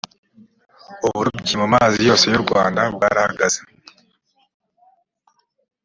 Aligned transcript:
uburobyi 1.07 1.53
mu 1.61 1.67
mazi 1.73 1.97
yose 2.09 2.25
y 2.31 2.35
u 2.39 2.43
rwanda 2.45 2.81
bwarahagaze 2.95 3.59